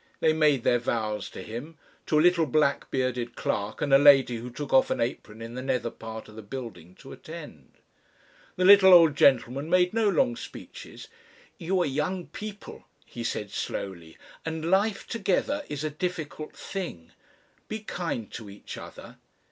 [0.19, 4.37] They made their vows to him, to a little black bearded clerk and a lady
[4.37, 7.73] who took off an apron in the nether part of the building to attend.
[8.55, 11.07] The little old gentleman made no long speeches.
[11.59, 17.11] "You are young people," he said slowly, "and life together is a difficult thing....
[17.67, 19.17] Be kind to each other."